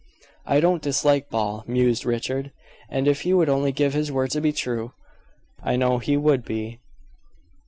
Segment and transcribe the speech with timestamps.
[0.47, 2.51] "I don't dislike Ball," mused Richard,
[2.89, 4.93] "and if he would only give his word to be true,
[5.61, 6.79] I know he would be.